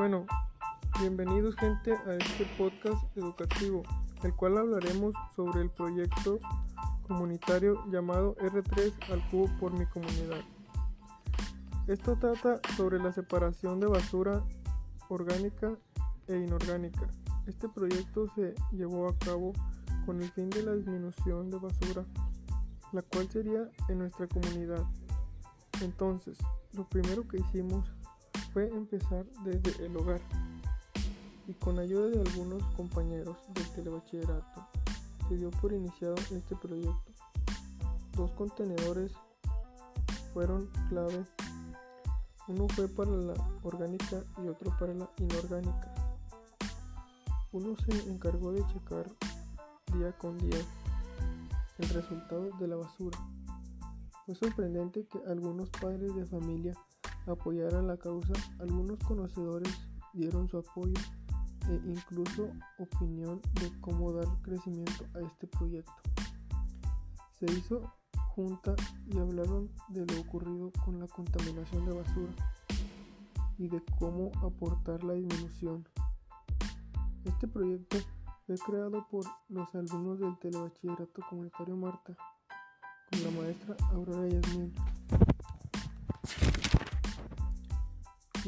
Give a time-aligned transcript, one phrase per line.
[0.00, 0.24] Bueno,
[0.98, 3.82] bienvenidos gente a este podcast educativo,
[4.22, 6.38] el cual hablaremos sobre el proyecto
[7.06, 10.40] comunitario llamado R3 al cubo por mi comunidad.
[11.86, 14.42] Esto trata sobre la separación de basura
[15.10, 15.76] orgánica
[16.28, 17.06] e inorgánica.
[17.46, 19.52] Este proyecto se llevó a cabo
[20.06, 22.06] con el fin de la disminución de basura,
[22.92, 24.82] la cual sería en nuestra comunidad.
[25.82, 26.38] Entonces,
[26.72, 27.92] lo primero que hicimos
[28.52, 30.20] fue empezar desde el hogar
[31.46, 34.66] y con ayuda de algunos compañeros del telebachillerato
[35.28, 37.12] se dio por iniciado este proyecto.
[38.16, 39.12] Dos contenedores
[40.34, 41.24] fueron clave.
[42.48, 45.94] Uno fue para la orgánica y otro para la inorgánica.
[47.52, 49.06] Uno se encargó de checar
[49.92, 50.58] día con día
[51.78, 53.18] el resultado de la basura.
[54.26, 56.74] Fue sorprendente que algunos padres de familia
[57.26, 59.72] apoyaran la causa, algunos conocedores
[60.12, 60.94] dieron su apoyo
[61.68, 65.92] e incluso opinión de cómo dar crecimiento a este proyecto.
[67.38, 67.92] Se hizo
[68.34, 68.74] junta
[69.06, 72.32] y hablaron de lo ocurrido con la contaminación de basura
[73.58, 75.86] y de cómo aportar la disminución.
[77.24, 77.98] Este proyecto
[78.46, 82.16] fue creado por los alumnos del Telebachillerato Comunitario Marta
[83.10, 84.72] con la maestra Aurora Yasmin.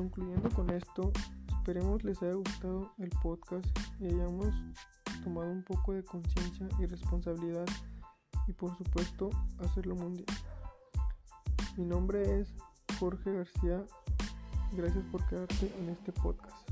[0.00, 1.12] Concluyendo con esto,
[1.58, 3.66] esperemos les haya gustado el podcast
[4.00, 4.46] y hayamos
[5.22, 7.66] tomado un poco de conciencia y responsabilidad
[8.46, 9.28] y por supuesto
[9.58, 10.24] hacerlo mundial.
[11.76, 12.48] Mi nombre es
[12.98, 13.84] Jorge García.
[14.72, 16.69] Gracias por quedarte en este podcast.